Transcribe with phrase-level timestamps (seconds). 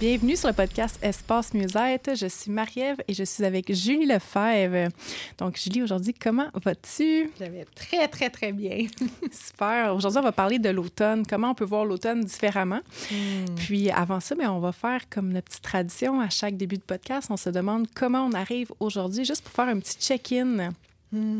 [0.00, 2.16] Bienvenue sur le podcast Espace Mieux-être.
[2.16, 4.88] Je suis Marie-Ève et je suis avec Julie Lefebvre.
[5.36, 7.30] Donc, Julie, aujourd'hui, comment vas-tu?
[7.38, 8.86] Je vais très, très, très bien.
[9.30, 9.94] Super.
[9.94, 11.26] Aujourd'hui, on va parler de l'automne.
[11.28, 12.80] Comment on peut voir l'automne différemment?
[13.10, 13.54] Hmm.
[13.56, 16.18] Puis, avant ça, mais on va faire comme notre petite tradition.
[16.18, 19.68] À chaque début de podcast, on se demande comment on arrive aujourd'hui, juste pour faire
[19.68, 20.70] un petit check-in
[21.12, 21.38] hmm.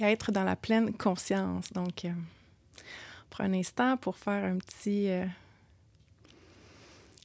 [0.00, 1.70] et être dans la pleine conscience.
[1.74, 5.10] Donc, euh, on prend un instant pour faire un petit...
[5.10, 5.26] Euh,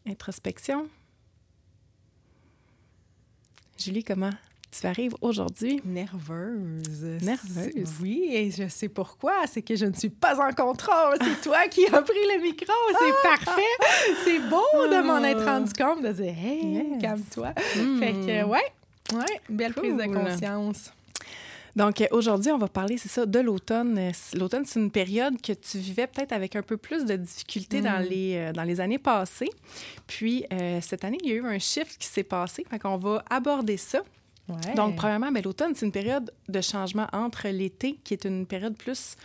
[0.09, 0.89] Introspection.
[3.77, 4.31] Julie, comment
[4.71, 5.81] tu arrives aujourd'hui?
[5.85, 7.21] Nerveuse.
[7.21, 7.93] Nerveuse?
[8.01, 9.45] Oui, et je sais pourquoi.
[9.45, 11.17] C'est que je ne suis pas en contrôle.
[11.21, 12.73] C'est toi qui as pris le micro.
[12.99, 13.37] C'est ah!
[13.37, 13.61] parfait.
[14.23, 15.59] C'est beau de m'en être ah!
[15.59, 17.53] rendu compte, de dire Hey, calme-toi.
[17.75, 17.99] Hmm.
[17.99, 18.73] Fait que, ouais,
[19.13, 20.91] ouais, belle prise de conscience.
[21.79, 23.97] Donc, euh, aujourd'hui, on va parler, c'est ça, de l'automne.
[23.97, 27.79] Euh, l'automne, c'est une période que tu vivais peut-être avec un peu plus de difficultés
[27.79, 28.09] dans, mm.
[28.09, 29.49] les, euh, dans les années passées.
[30.05, 30.43] Puis,
[30.81, 32.65] cette année, il y a eu un shift qui s'est passé.
[32.69, 34.01] Fait qu'on va aborder ça.
[34.75, 38.75] Donc, premièrement, ben, l'automne, c'est une période de changement entre l'été, qui est une période
[38.75, 39.15] plus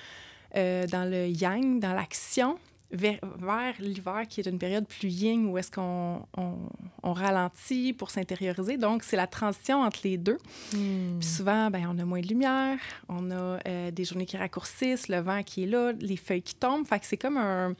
[0.54, 2.56] dans le yang, dans l'action,
[2.90, 8.76] vers, l'hiver, qui est une période plus yin, où est-ce qu'on on, ralentit pour s'intérioriser.
[8.76, 10.38] Donc, c'est la transition entre les deux.
[10.72, 11.18] Hmm.
[11.18, 12.78] Puis souvent, ben, on a moins de lumière,
[13.08, 16.54] on a euh, des journées qui raccourcissent, le vent qui est là, les feuilles qui
[16.54, 16.86] tombent.
[16.86, 17.74] Fait que c'est comme un...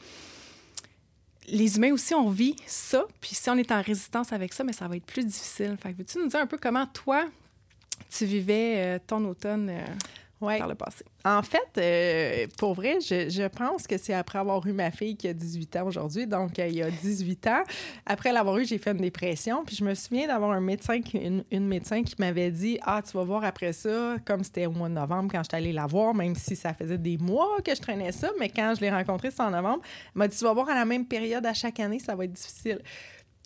[1.47, 3.05] Les humains aussi, on vit ça.
[3.21, 5.77] Puis si on est en résistance avec ça, mais ça va être plus difficile.
[5.81, 7.27] Fait que veux-tu nous dire un peu comment toi,
[8.11, 9.69] tu vivais euh, ton automne?
[9.69, 9.85] Euh?
[10.49, 11.05] Le passé.
[11.25, 15.29] En fait, euh, pour vrai, je, pense que c'est après avoir eu ma fille qui
[15.29, 17.63] a 18 ans aujourd'hui, donc euh, il y a 18 ans.
[18.07, 21.45] Après l'avoir eu, j'ai fait une dépression, puis je me souviens d'avoir un médecin, une,
[21.51, 24.89] une médecin qui m'avait dit «Ah, tu vas voir après ça, comme c'était au mois
[24.89, 27.75] de novembre quand je suis allée la voir, même si ça faisait des mois que
[27.75, 29.83] je traînais ça, mais quand je l'ai rencontrée, c'était en novembre,
[30.15, 32.25] elle m'a dit «Tu vas voir à la même période à chaque année, ça va
[32.25, 32.81] être difficile.»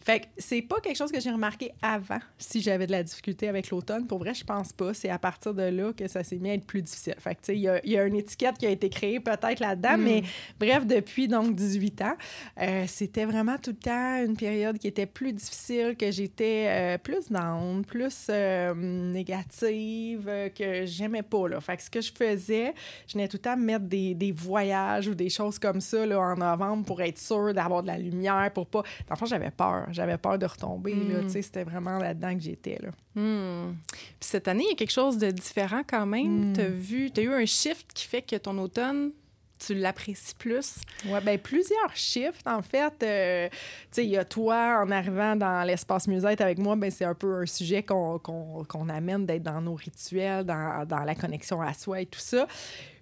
[0.08, 3.46] Fait que c'est pas quelque chose que j'ai remarqué avant si j'avais de la difficulté
[3.46, 4.06] avec l'automne.
[4.06, 4.94] Pour vrai, je pense pas.
[4.94, 7.14] C'est à partir de là que ça s'est mis à être plus difficile.
[7.18, 9.98] Fait que, tu sais, il y a, une étiquette qui a été créée peut-être là-dedans,
[9.98, 10.02] hmm.
[10.02, 10.22] mais
[10.58, 12.16] bref, depuis donc 18 ans,
[12.58, 16.96] euh, c'était vraiment tout le temps une période qui était plus difficile, que j'étais euh,
[16.96, 21.60] plus down, plus euh, négative, que j'aimais pas, là.
[21.60, 22.72] Fait que ce que je faisais,
[23.06, 26.18] je venais tout le temps mettre des, des voyages ou des choses comme ça, là,
[26.18, 28.82] en novembre pour être sûre d'avoir de la lumière, pour pas...
[29.06, 30.94] Dans j'avais peur j'avais peur de retomber.
[30.94, 31.28] Hmm.
[31.28, 32.78] C'était vraiment là-dedans que j'étais.
[32.80, 32.90] Là.
[33.14, 33.74] Hmm.
[33.92, 36.52] Puis cette année, il y a quelque chose de différent quand même.
[36.52, 36.54] Hmm.
[36.54, 39.10] Tu as as eu un shift qui fait que ton automne,
[39.58, 40.76] tu l'apprécies plus?
[41.06, 42.94] Oui, bien, plusieurs shifts, en fait.
[43.02, 43.56] Euh, tu
[43.90, 47.14] sais, il y a toi, en arrivant dans l'espace musette avec moi, ben c'est un
[47.14, 52.00] peu un sujet qu'on amène d'être dans nos rituels, dans, dans, la connexion à soi
[52.00, 52.46] et tout ça.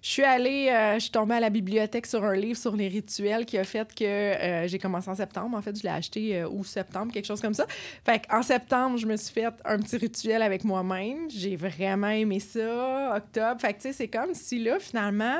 [0.01, 2.87] Je suis allée, euh, je suis tombée à la bibliothèque sur un livre sur les
[2.87, 5.57] rituels qui a fait que euh, j'ai commencé en septembre.
[5.57, 7.65] En fait, je l'ai acheté euh, septembre, quelque chose comme ça.
[8.05, 11.29] Fait en septembre, je me suis fait un petit rituel avec moi-même.
[11.29, 13.17] J'ai vraiment aimé ça.
[13.17, 15.39] Octobre, fait que tu sais, c'est comme si là, finalement,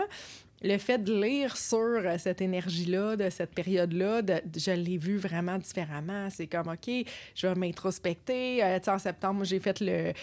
[0.63, 4.21] le fait de lire sur euh, cette énergie-là, de cette période-là,
[4.55, 6.29] je l'ai vu vraiment différemment.
[6.31, 6.89] C'est comme, OK,
[7.35, 8.63] je vais m'introspecter.
[8.63, 10.13] Euh, en septembre, j'ai fait le,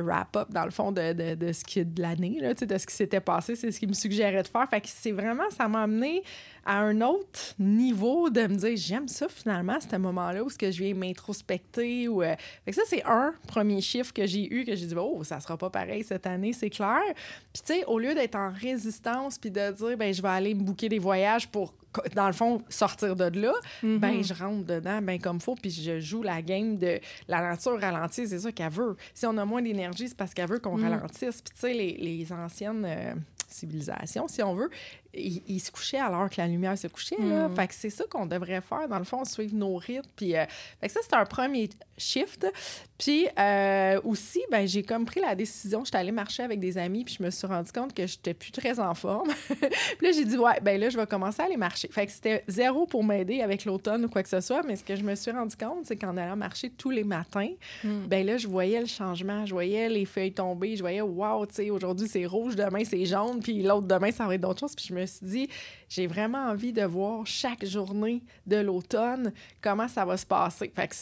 [0.00, 3.20] wrap-up, dans le fond, de, de, ce qui est de l'année, de ce qui s'était
[3.20, 3.56] passé.
[3.56, 4.68] C'est ce qui me suggérait de faire.
[4.68, 6.22] Fait que c'est vraiment, ça m'a amené
[6.64, 10.70] à un autre niveau de me dire, j'aime ça finalement, ce moment-là où ce que
[10.70, 12.06] je viens m'introspecter.
[12.06, 12.34] Euh,
[12.70, 15.70] ça, c'est un premier chiffre que j'ai eu, que j'ai dit, oh, ça sera pas
[15.70, 17.00] pareil cette année, c'est clair.
[17.52, 20.54] Puis, tu sais, au lieu d'être en résistance puis de dire, ben je vais aller
[20.54, 21.74] me bouquer des voyages pour
[22.14, 25.98] dans le fond, sortir de là, ben je rentre dedans ben comme faut, puis je
[25.98, 28.96] joue la game de la nature ralentit, c'est ça qu'elle veut.
[29.12, 30.82] Si on a moins d'énergie, c'est parce qu'elle veut qu'on mm.
[30.84, 31.42] ralentisse.
[31.42, 32.84] Puis tu sais, les, les, anciennes...
[32.86, 33.14] Euh,
[33.52, 34.70] civilisation, si on veut,
[35.12, 37.16] il, se couchait alors que la lumière se couchait.
[37.18, 37.48] Là.
[37.48, 37.56] Mm.
[37.56, 40.08] Fait que c'est ça qu'on devrait faire, dans le fond, suivre nos rythmes.
[40.14, 40.44] Puis, euh,
[40.80, 41.68] fait que ça, c'est un premier
[41.98, 42.46] shift.
[42.96, 47.04] Puis euh, aussi, ben, j'ai comme pris la décision, j'étais allée marcher avec des amis,
[47.04, 49.30] puis je me suis rendu compte que j'étais plus très en forme.
[49.48, 51.88] puis là, j'ai dit, ouais, ben là, je vais commencer à aller marcher.
[51.88, 54.84] Fait que c'était zéro pour m'aider avec l'automne ou quoi que ce soit, mais ce
[54.84, 57.50] que je me suis rendu compte, c'est qu'en allant marcher tous les matins,
[57.84, 58.06] Mm.
[58.08, 61.54] ben là, je voyais le changement, je voyais les feuilles tomber, je voyais, wow, tu
[61.54, 64.74] sais, aujourd'hui c'est rouge, demain c'est jaune, puis l'autre demain ça va être d'autres choses.
[64.74, 65.48] Puis je me suis dit,
[65.88, 70.72] j'ai vraiment envie de voir chaque journée de l'automne comment ça va se passer.
[70.74, 70.94] Fait que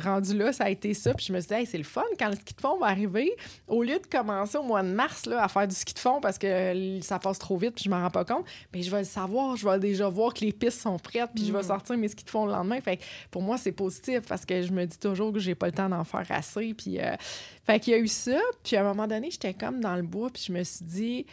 [0.00, 1.14] rendu là, ça a été ça.
[1.14, 2.86] Puis je me suis dit, Hey, c'est le fun quand le ski de fond va
[2.86, 3.34] arriver.
[3.68, 6.20] Au lieu de commencer au mois de mars là, à faire du ski de fond
[6.20, 9.00] parce que ça passe trop vite puis je m'en rends pas compte, mais je vais
[9.00, 11.96] le savoir, je vais déjà voir que les pistes sont prêtes puis je vais sortir
[11.96, 12.80] mes skis de fond le lendemain.
[12.80, 15.66] Fait que pour moi, c'est positif parce que je me dis toujours que j'ai pas
[15.66, 16.74] le temps d'en faire assez.
[16.74, 17.14] Puis, euh,
[17.64, 18.38] fait qu'il y a eu ça.
[18.62, 21.26] Puis à un moment donné, j'étais comme dans le bois puis je me suis dit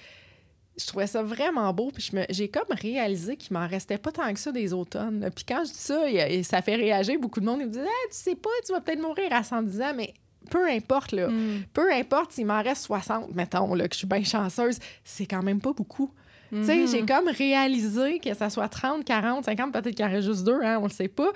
[0.79, 1.91] je trouvais ça vraiment beau.
[1.93, 5.29] Puis j'ai comme réalisé qu'il m'en restait pas tant que ça des automnes.
[5.35, 7.59] Puis quand je dis ça, il ça fait réagir beaucoup de monde.
[7.61, 10.13] Ils me disent Ah, Tu sais pas, tu vas peut-être mourir à 110 ans, mais
[10.49, 11.27] peu importe, là.
[11.27, 11.63] Mm.
[11.73, 15.43] Peu importe s'il m'en reste 60, mettons, là, que je suis bien chanceuse, c'est quand
[15.43, 16.11] même pas beaucoup.
[16.51, 16.87] Tu sais, Mhm.
[16.89, 20.43] j'ai comme réalisé que ça soit 30, 40, 50, peut-être qu'il y en reste juste
[20.43, 21.29] deux, hein, on le sait pas.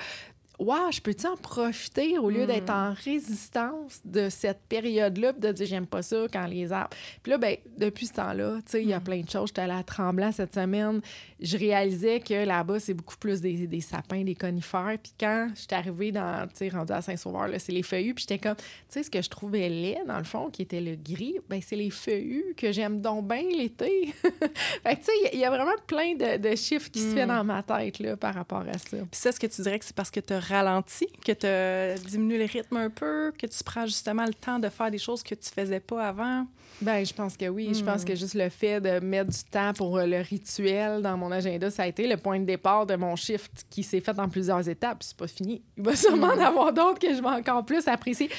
[0.59, 5.67] Wow, je peux-tu en profiter au lieu d'être en résistance de cette période-là, de dire
[5.67, 6.95] j'aime pas ça quand les arbres.
[7.23, 9.03] Puis là, ben, depuis ce temps-là, tu sais, il y a Mm.
[9.03, 9.47] plein de choses.
[9.49, 11.01] J'étais allée à Tremblant cette semaine.
[11.39, 14.97] Je réalisais que là-bas, c'est beaucoup plus des, des sapins, des conifères.
[15.01, 18.13] Puis quand j'étais arrivée dans, tu sais, rendue à Saint-Sauveur, là, c'est les feuillus.
[18.13, 20.81] Puis j'étais comme, tu sais, ce que je trouvais laid, dans le fond, qui était
[20.81, 24.13] le gris, ben, c'est les feuillus que j'aime donc bien l'été.
[24.23, 26.89] fait que, tu sais, il y a- il y, a vraiment plein de, de chiffres
[26.89, 27.15] qui se Mm.
[27.15, 28.97] fait dans ma tête, là, par rapport à ça.
[28.97, 31.45] Puis ça, est-ce que tu dirais que c'est parce que tu as ralenti, que tu
[31.45, 34.97] as diminué le rythme un peu, que tu prends justement le temps de faire des
[34.97, 36.45] choses que tu faisais pas avant?
[36.81, 37.69] Ben, je pense que oui.
[37.73, 37.85] Je Hmm.
[37.85, 41.31] pense que juste le fait de mettre du temps pour euh, le rituel dans mon
[41.31, 44.27] agenda, ça a été le point de départ de mon shift qui s'est fait en
[44.27, 45.01] plusieurs étapes.
[45.01, 45.61] C'est pas fini.
[45.77, 48.29] Il va sûrement en avoir d'autres que je vais encore plus apprécier.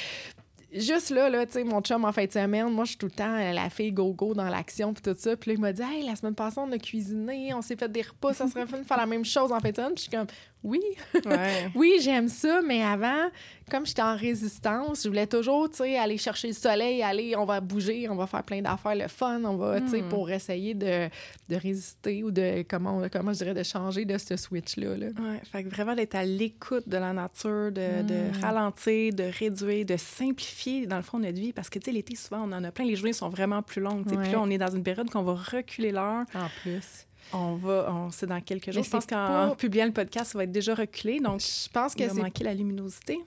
[0.73, 3.07] Juste là, là tu sais, mon chum en fin de semaine, moi, je suis tout
[3.07, 5.35] le temps euh, la fille go-go dans l'action puis tout ça.
[5.37, 7.91] Puis là, il m'a dit, hey, la semaine passée, on a cuisiné, on s'est fait
[7.91, 9.95] des repas, ça serait fun de faire la même chose en fin de semaine.
[9.95, 10.27] Puis je suis comme,
[10.65, 10.81] oui,
[11.25, 11.71] Ouais.
[11.77, 13.31] oui, j'aime ça, mais avant,
[13.71, 17.45] comme j'étais en résistance, je voulais toujours, tu sais, aller chercher le soleil, aller, on
[17.45, 20.09] va bouger, on va faire plein d'affaires, le fun, on va, tu sais, Mm.
[20.09, 21.09] pour essayer de,
[21.49, 24.97] de résister ou de, comment, comment je dirais, de changer de ce switch-là.
[24.97, 25.07] Là.
[25.07, 28.07] Ouais, fait que vraiment d'être à l'écoute de la nature, de, Mm.
[28.07, 31.53] de ralentir, de réduire, de simplifier dans le fond notre vie.
[31.53, 32.85] Parce que, tu sais, l'été, souvent, on en a plein.
[32.85, 34.05] Les journées sont vraiment plus longues.
[34.05, 34.21] tu sais.
[34.21, 36.25] Puis là, on est dans une période qu'on va reculer l'heure.
[36.35, 37.07] En plus.
[37.33, 38.81] On va, on c'est dans quelques jours.
[38.81, 39.15] Mais Je pense qu'en
[39.51, 41.19] pas- publiant le podcast, ça va être déjà reculé.
[41.21, 43.19] Donc, Je pense que il va c'est manquer la luminosité.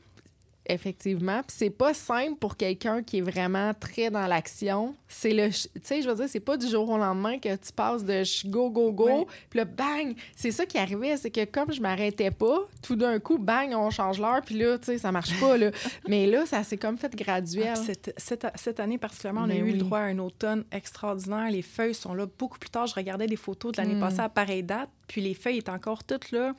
[0.71, 1.41] Effectivement.
[1.47, 4.95] Puis c'est pas simple pour quelqu'un qui est vraiment très dans l'action.
[5.07, 5.49] C'est le.
[5.49, 8.21] Tu sais, je veux dire, c'est pas du jour au lendemain que tu passes de
[8.47, 9.27] go, go, go.
[9.49, 10.13] Puis là, bang!
[10.35, 11.17] C'est ça qui arrivait.
[11.17, 14.41] C'est que comme je m'arrêtais pas, tout d'un coup, bang, on change l'heure.
[14.45, 15.57] Puis là, tu sais, ça marche pas.
[15.57, 15.71] Là.
[16.07, 17.73] Mais là, ça s'est comme fait Ah, graduel.
[17.73, 21.49] puis cette, cette, cette année particulièrement, on a eu le droit à un automne extraordinaire.
[21.49, 22.85] Les feuilles sont là beaucoup plus tard.
[22.85, 23.99] Je regardais des photos de l'année Mm.
[24.01, 26.53] passée à pareille date, puis les feuilles étaient encore toutes là.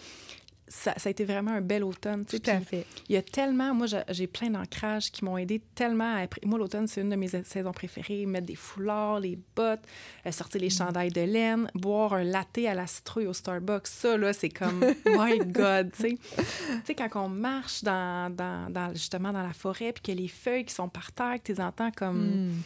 [0.73, 2.25] Ça, ça a été vraiment un bel automne.
[2.25, 2.87] Tout à fait.
[3.09, 6.15] Il y a tellement, moi j'ai- plein d'ancrages qui m'ont aidé tellement.
[6.17, 8.25] À, moi, l'automne, c'est une de mes saisons préférées.
[8.25, 9.83] Mettre des foulards, les bottes,
[10.27, 13.89] euh, sortir les chandails de laine, boire un latte à la citrouille au Starbucks.
[13.89, 16.19] Ça, là, c'est comme, my God, tu sais.
[16.37, 16.45] Tu
[16.85, 20.65] sais, quand on marche dans, dans, dans- justement dans la forêt, puis que les feuilles
[20.65, 22.63] qui sont par terre, que tu les entends comme Mm.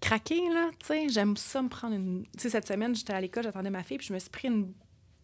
[0.00, 2.22] craquer, là, tu sais, j'aime ça me prendre une...
[2.36, 4.48] Tu sais, cette semaine, j'étais à l'école, j'attendais ma fille, puis je me suis pris
[4.48, 4.72] une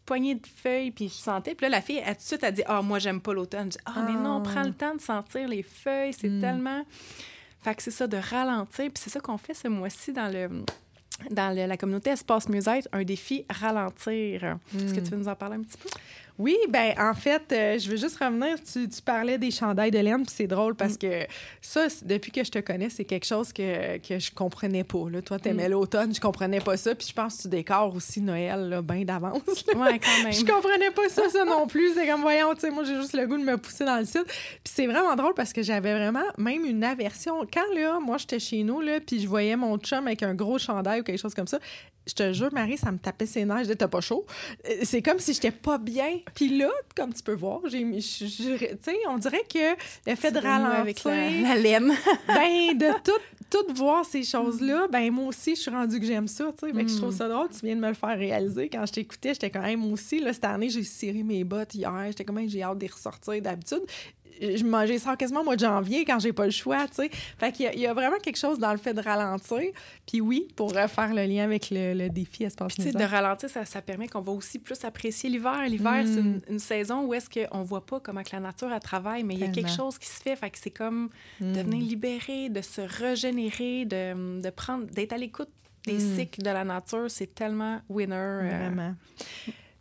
[0.04, 1.54] poignée de feuilles, puis je sentais.
[1.54, 3.64] Puis là, la fille, elle, tout de suite, elle dit «Ah, moi, j'aime pas l'automne.»
[3.73, 4.49] Je dis «Ah, mais non, Ah.
[4.50, 6.40] prends le temps de sentir les feuilles, c'est Mm.
[6.40, 6.85] tellement...»
[7.62, 8.87] Fait que c'est ça, de ralentir.
[8.87, 10.64] Puis c'est ça qu'on fait ce mois-ci dans le...
[11.31, 14.45] Dans le- la communauté Espace Mieux-être, un défi ralentir.
[14.76, 15.02] Est-ce que Mm.
[15.05, 15.88] tu veux nous en parler un petit peu?
[16.38, 18.57] Oui, ben en fait, euh, je veux juste revenir.
[18.64, 20.76] Tu, tu parlais des chandails de laine, puis c'est drôle Mm.
[20.76, 21.26] parce que
[21.61, 25.11] ça, depuis que je te connais, c'est quelque chose que, que je comprenais pas.
[25.11, 25.21] Là.
[25.21, 25.41] Toi, Mm.
[25.41, 26.95] t'aimais l'automne, je comprenais pas ça.
[26.95, 29.43] Puis je pense que tu décores aussi Noël là, bien d'avance.
[29.76, 30.33] Ouais, quand même.
[30.33, 31.93] Je comprenais pas ça, ça non plus.
[31.95, 34.07] C'est comme, voyons, tu sais, moi, j'ai juste le goût de me pousser dans le
[34.07, 34.25] site.
[34.25, 37.47] Puis c'est vraiment drôle parce que j'avais vraiment même une aversion.
[37.52, 40.59] Quand, là, moi, j'étais chez nous, là, puis je voyais mon chum avec un gros
[40.59, 41.59] chandail ou quelque chose comme ça,
[42.07, 43.59] je te jure, Marie, ça me tapait ses nerfs.
[43.59, 44.26] Je disais, t'as pas chaud?
[44.69, 46.19] Euh, C'est comme si j'étais pas bien.
[46.35, 49.76] Puis là, comme tu peux voir, j'ai tu sais, on dirait que
[50.11, 51.92] le fait de ralentir, avec la, la laine.
[52.26, 56.28] ben, de tout, tout voir ces choses-là, ben, moi aussi, je suis rendue que j'aime
[56.28, 56.88] ça, tu sais.
[56.88, 57.49] Je trouve ça drôle.
[57.50, 58.69] Tu viens de me le faire réaliser.
[58.69, 62.04] Quand je t'écoutais, j'étais quand même aussi, là, cette année, j'ai ciré mes bottes hier.
[62.09, 63.83] J'étais comme, j'ai hâte d'y ressortir d'habitude.
[64.40, 67.10] Je mangeais ça quasiment au mois de janvier quand j'ai pas le choix, tu sais.
[67.38, 69.60] Fait qu'il y, a- il y a vraiment quelque chose dans le fait de ralentir.
[70.06, 72.98] Puis oui, pour euh, faire le lien avec le, le défi espace Puis, tu sais,
[72.98, 75.62] de ralentir, ça, ça permet qu'on va aussi plus apprécier l'hiver.
[75.68, 78.80] L'hiver, c'est une, une saison où est-ce qu'on voit pas comment que la nature elle
[78.80, 80.36] travaille, mais il y a quelque chose qui se fait.
[80.36, 81.10] Fait que c'est comme
[81.40, 85.48] de venir libérer, de se régénérer, de, de prendre, d'être à l'écoute
[85.86, 87.10] des cycles de la nature.
[87.10, 88.14] C'est tellement winner.
[88.16, 88.94] euh, Vraiment.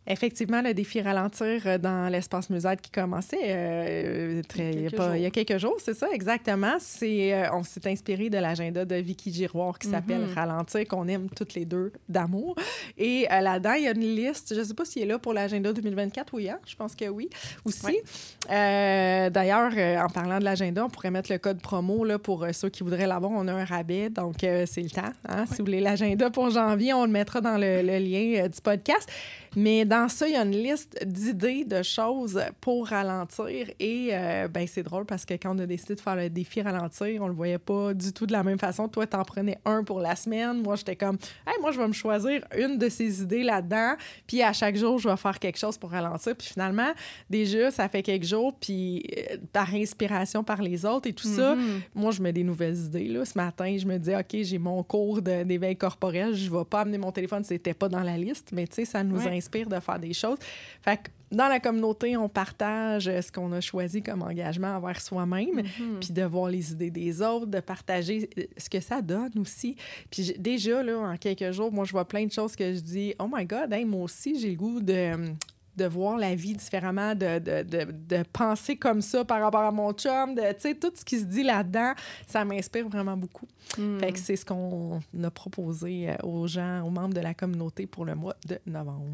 [0.08, 4.90] Effectivement, le défi ralentir euh, dans l'espace musette qui commençait euh, très- il, y a
[4.90, 5.16] quelques pas- jours.
[5.16, 6.76] il y a quelques jours, c'est ça, exactement.
[6.80, 10.34] C'est, euh, on s'est inspiré de l'agenda de Vicky Giroir qui s'appelle Mhm.
[10.34, 12.56] Ralentir, qu'on aime toutes les deux d'amour.
[12.98, 15.20] Et euh, là-dedans, il y a une liste, je ne sais pas s'il est là
[15.20, 16.58] pour l'agenda 2024 oui, hein?
[16.66, 17.30] je pense que oui,
[17.64, 17.86] aussi.
[17.86, 18.04] Ouais.
[18.50, 22.44] Euh, D'ailleurs, euh, en parlant de l'agenda, on pourrait mettre le code promo là, pour
[22.44, 23.32] euh, ceux qui voudraient l'avoir.
[23.34, 25.02] On a un rabais, donc euh, c'est le temps.
[25.30, 25.46] hein.
[25.46, 28.60] Si vous voulez l'agenda pour janvier, on le mettra dans le, le lien euh, du
[28.62, 29.08] podcast.
[29.56, 33.68] Mais dans ça, il y a une liste d'idées, de choses pour ralentir.
[33.80, 36.62] Et euh, ben, c'est drôle parce que quand on a décidé de faire le défi
[36.62, 38.88] ralentir, on le voyait pas du tout de la même façon.
[38.88, 40.62] Toi, t'en prenais un pour la semaine.
[40.62, 43.96] Moi, j'étais comme, hey, moi, je vais me choisir une de ces idées là-dedans.
[44.28, 46.36] Puis à chaque jour, je vais faire quelque chose pour ralentir.
[46.38, 46.92] Puis finalement,
[47.30, 48.54] déjà, ça fait quelques jours.
[48.60, 51.82] Puis euh, par inspiration par les autres et tout ça, Mhm.
[51.96, 53.10] moi, je mets des nouvelles idées.
[53.10, 53.26] Là.
[53.26, 56.34] Ce matin, je me dis, OK, j'ai mon cours d'éveil corporel.
[56.34, 58.86] Je ne vais pas amener mon téléphone, c'était pas dans la liste, mais tu sais,
[58.86, 59.36] ça nous Ouais.
[59.38, 60.38] inspire de faire des choses.
[60.82, 65.00] Fait que dans la communauté, on partage euh, ce qu'on a choisi comme engagement envers
[65.00, 66.00] soi-même, Mhm.
[66.02, 69.76] puis de voir les idées des autres, de partager euh, ce que ça donne aussi.
[70.10, 73.14] Puis déjà, là, en quelques jours, moi, je vois plein de choses que je dis,
[73.20, 75.32] oh my God, hey, moi aussi, j'ai le goût de
[75.78, 79.72] de voir la vie différemment, de, de, de, de penser comme ça par rapport à
[79.72, 81.94] mon chum, de, tu sais, tout ce qui se dit là-dedans,
[82.28, 83.48] ça m'inspire vraiment beaucoup.
[83.78, 84.00] Mhm.
[84.02, 87.88] Fait que c'est ce qu'on a proposé euh, aux gens, aux membres de la communauté
[87.88, 89.06] pour le mois de novembre.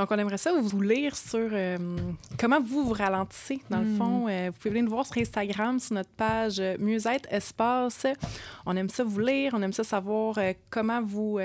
[0.00, 1.76] Donc, on aimerait ça vous lire sur euh,
[2.38, 3.96] comment vous vous ralentissez, dans le Mm.
[3.98, 4.26] fond.
[4.30, 8.06] Euh, vous pouvez venir nous voir sur Instagram, sur notre page euh, Mieux-être Espace.
[8.64, 11.38] On aime ça vous lire, on aime ça savoir euh, comment vous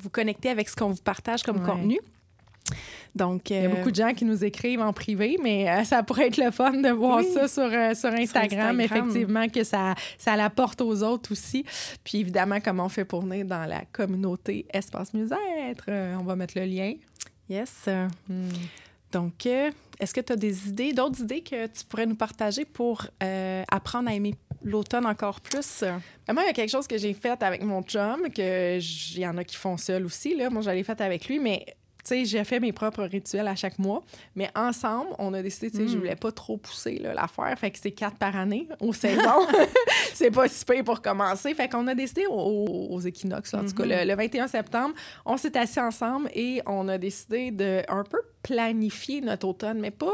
[0.00, 1.66] vous connectez avec ce qu'on vous partage comme Ouais.
[1.66, 1.98] contenu.
[3.14, 6.02] Donc, Il y a beaucoup de gens qui nous écrivent en privé, mais euh, ça
[6.02, 7.32] pourrait être le fun de voir Oui.
[7.32, 8.80] ça sur, euh, sur Instagram, Instagram.
[8.80, 11.64] effectivement, que ça, ça l'apporte aux autres aussi.
[12.04, 15.86] Puis évidemment, comment on fait pour venir dans la communauté Espace Mieux-être?
[16.20, 16.92] On va mettre le lien.
[17.48, 17.88] Yes.
[18.28, 18.48] Hmm.
[19.12, 22.64] Donc, euh, est-ce que tu as des idées, d'autres idées que tu pourrais nous partager
[22.64, 25.82] pour euh, apprendre à aimer l'automne encore plus?
[26.26, 29.14] Ben, Moi, il y a quelque chose que j'ai fait avec mon chum, que j-
[29.16, 30.34] il y en a qui font seul aussi.
[30.36, 30.50] Là.
[30.50, 31.64] Moi, je l'ai fait avec lui, mais
[32.08, 34.02] sais, j'ai fait mes propres rituels à chaque mois.
[34.34, 35.98] Mais ensemble, on a décidé, tu sais, je Mm.
[36.00, 37.54] voulais pas trop pousser l'affaire.
[37.58, 39.46] Fait que c'est quatre par année aux saisons.
[40.14, 41.54] c'est pas si pire pour commencer.
[41.54, 43.90] Fait qu'on a décidé aux, aux équinoxes, en tout cas, Mhm.
[43.90, 44.94] le, le 21 septembre,
[45.24, 49.90] on s'est assis ensemble et on a décidé de un peu planifier notre automne, mais
[49.90, 50.12] pas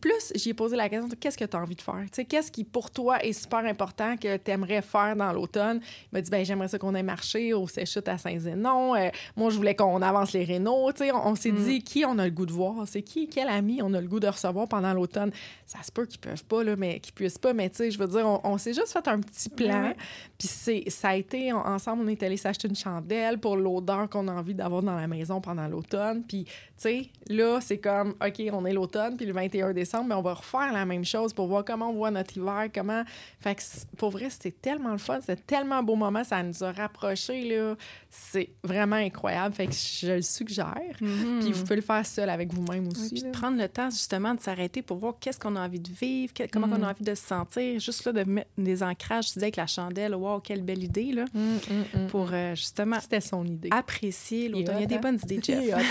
[0.00, 2.04] plus, j'y ai posé la question qu'est-ce que tu as envie de faire?
[2.28, 5.80] Qu'est-ce qui, pour toi, est super important que tu aimerais faire dans l'automne?
[5.84, 8.96] Il m'a dit ben, j'aimerais ça qu'on ait marché au Séchute à Saint-Zénon.
[8.96, 10.90] Euh, moi, je voulais qu'on avance les rénaux.
[11.04, 11.64] Sais, On, on s'est Mm.
[11.64, 14.06] dit qui on a le goût de voir c'est qui, quel ami on a le
[14.08, 15.30] goût de recevoir pendant l'automne.
[15.66, 17.98] Ça se peut qu'ils peuvent pas, là, mais qu'ils puissent pas, mais tu sais, je
[17.98, 19.92] veux dire, on, on s'est juste fait un petit plan.
[20.38, 24.08] Puis c'est, ça a été, on- ensemble, on est allé s'acheter une chandelle pour l'odeur
[24.08, 26.22] qu'on a envie d'avoir dans la maison pendant l'automne.
[26.26, 30.14] Puis, tu sais, là, c'est comme, OK, on est l'automne, puis le 21 décembre, mais
[30.14, 33.02] on va refaire la même chose pour voir comment on voit notre hiver, comment...
[33.40, 33.62] Fait que,
[33.96, 37.42] pour vrai, c'était tellement le fun, c'était tellement un beau moment, ça nous a rapprochés,
[37.56, 37.74] là.
[38.10, 39.54] C'est vraiment incroyable.
[39.54, 40.93] Fait que je le suggère.
[40.98, 43.14] Puis vous pouvez le faire seul avec vous-même Oui, aussi.
[43.14, 45.90] puis de prendre le temps justement de s'arrêter pour voir qu'est-ce qu'on a envie de
[45.90, 46.76] vivre, que- comment Mm.
[46.80, 47.78] on a envie de se sentir.
[47.80, 51.12] Juste là, de mettre des ancrages, tu disais avec la chandelle, wow, quelle belle idée,
[51.12, 52.06] là, Mm, mm, mm.
[52.08, 53.68] pour euh, justement C'était son idée.
[53.72, 54.76] apprécier l'automne.
[54.78, 55.00] Il y a des hein?
[55.00, 55.62] bonnes idées, Jeff.
[55.64, 55.78] Il hein?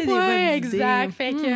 [0.00, 0.16] y a des Ouais,
[0.60, 1.04] bonnes exact.
[1.04, 1.12] idées.
[1.12, 1.46] Fait que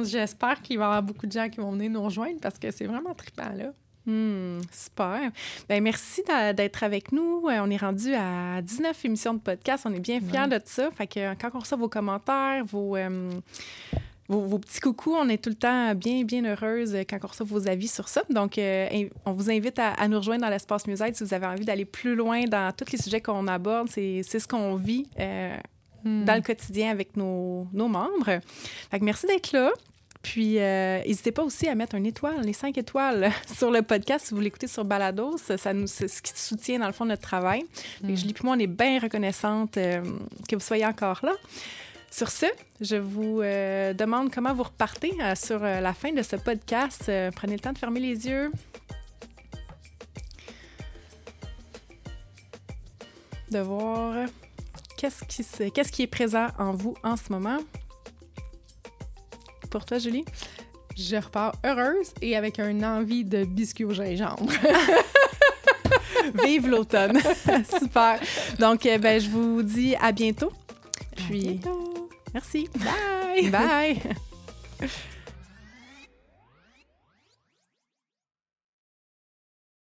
[0.00, 2.58] euh, j'espère qu'il va y avoir beaucoup de gens qui vont venir nous rejoindre parce
[2.58, 3.72] que c'est vraiment trippant, là.
[4.06, 5.30] Hmm, super.
[5.68, 6.22] Ben, merci
[6.54, 7.48] d'être avec nous.
[7.48, 9.84] Euh, On est rendu à 19 émissions de podcast.
[9.86, 10.48] On est bien fiers Ouais.
[10.48, 10.90] de ça.
[10.92, 13.30] Fait que quand on reçoit vos commentaires, vos, euh,
[14.28, 17.26] vos, vos petits coucous, on est tout le temps bien, bien heureuse euh, quand on
[17.26, 18.22] reçoit vos avis sur ça.
[18.30, 21.46] Donc, euh, on vous invite à, à nous rejoindre dans l'espace Musette si vous avez
[21.46, 23.88] envie d'aller plus loin dans tous les sujets qu'on aborde.
[23.88, 25.56] C'est c'est ce qu'on vit euh,
[26.04, 28.38] dans le quotidien avec nos, nos membres.
[28.90, 29.72] Fait que merci d'être là.
[30.32, 34.26] Puis, euh, n'hésitez pas aussi à mettre une étoile, les cinq étoiles sur le podcast
[34.26, 35.36] si vous l'écoutez sur Balados.
[35.38, 37.64] Ça nous, c'est ce qui soutient, dans le fond, notre travail.
[38.02, 40.02] Que Julie et moi, on est bien reconnaissante euh,
[40.48, 41.32] que vous soyez encore là.
[42.10, 42.46] Sur ce,
[42.80, 47.04] je vous euh, demande comment vous repartez sur la fin de ce podcast.
[47.36, 48.50] Prenez le temps de fermer les yeux.
[53.50, 54.26] De voir
[54.96, 57.58] qu'est-ce qui, se- qu'est-ce qui est présent en vous en ce moment.
[59.76, 60.24] Pour toi, Julie?
[60.96, 64.50] Je repars heureuse et avec une envie de biscuit au gingembre.
[66.42, 67.20] Vive l'automne.
[67.78, 68.18] Super.
[68.58, 70.50] Donc, euh, ben, je vous dis à bientôt.
[71.14, 72.08] Puis, À bientôt.
[72.32, 72.70] merci.
[72.78, 73.50] Bye!
[73.50, 74.00] Bye.